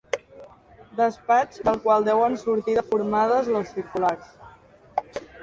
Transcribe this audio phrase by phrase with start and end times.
[0.99, 4.35] Despatx del qual deuen sortir deformades les circulars.